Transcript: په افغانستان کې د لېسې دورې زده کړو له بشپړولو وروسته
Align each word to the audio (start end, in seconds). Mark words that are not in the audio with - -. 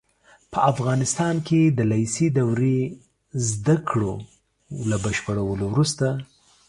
په 0.51 0.59
افغانستان 0.71 1.35
کې 1.47 1.61
د 1.77 1.79
لېسې 1.91 2.27
دورې 2.37 2.79
زده 3.49 3.75
کړو 3.89 4.13
له 4.89 4.97
بشپړولو 5.05 5.65
وروسته 5.69 6.07